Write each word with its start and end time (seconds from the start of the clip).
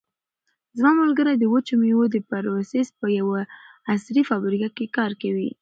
زما 0.77 0.91
ملګری 1.01 1.35
د 1.37 1.43
وچو 1.53 1.73
مېوو 1.81 2.05
د 2.11 2.15
پروسس 2.29 2.87
په 2.99 3.07
یوه 3.19 3.39
عصري 3.93 4.21
فابریکه 4.29 4.69
کې 4.77 4.85
کار 4.97 5.11
کوي. 5.21 5.47